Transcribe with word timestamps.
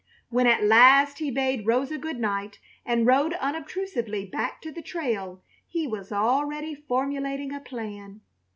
When 0.29 0.47
at 0.47 0.63
last 0.63 1.19
he 1.19 1.29
bade 1.29 1.67
Rosa 1.67 1.99
good 1.99 2.19
night 2.19 2.57
and 2.83 3.05
rode 3.05 3.33
unobtrusively 3.33 4.25
back 4.25 4.59
to 4.63 4.71
the 4.71 4.81
trail 4.81 5.43
he 5.67 5.85
was 5.85 6.11
already 6.11 6.73
formulating 6.73 7.53
a 7.53 7.59
plan. 7.59 8.21